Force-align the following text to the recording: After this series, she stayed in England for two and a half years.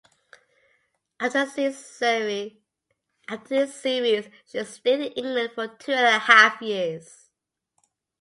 After 1.19 1.45
this 1.45 1.85
series, 1.95 2.53
she 3.29 4.63
stayed 4.65 4.99
in 4.99 5.11
England 5.13 5.51
for 5.53 5.67
two 5.67 5.91
and 5.91 6.07
a 6.07 6.17
half 6.17 6.59
years. 6.59 7.29